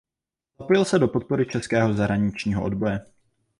Zapojil 0.59 0.85
se 0.85 0.99
do 0.99 1.07
podpory 1.07 1.45
českého 1.45 1.93
zahraničního 1.93 2.63
odboje. 2.63 3.01